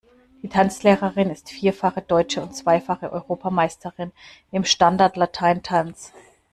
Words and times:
Die 0.41 0.49
Tanzlehrerin 0.49 1.29
ist 1.29 1.51
vierfache 1.51 2.01
deutsche 2.01 2.41
und 2.41 2.55
zweifache 2.55 3.11
Europameisterin 3.13 4.11
im 4.51 4.63
Standart 4.63 5.15
Latein 5.15 5.61
Tanz. 5.61 6.11